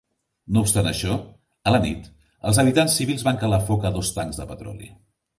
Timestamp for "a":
1.71-1.73, 3.91-3.93